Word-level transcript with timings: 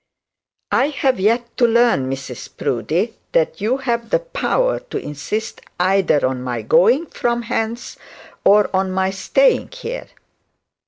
'I 0.71 0.87
have 0.87 1.19
yet 1.19 1.55
to 1.57 1.67
learn, 1.67 2.09
Mrs 2.09 2.57
Proudie, 2.57 3.13
that 3.33 3.61
you 3.61 3.77
have 3.77 4.09
the 4.09 4.17
power 4.17 4.79
to 4.79 4.97
insist 4.97 5.61
either 5.79 6.25
on 6.25 6.41
my 6.41 6.63
going 6.63 7.05
from 7.05 7.43
hence 7.43 7.97
or 8.43 8.75
on 8.75 8.91
my 8.91 9.11
staying 9.11 9.69
here.' 9.71 10.07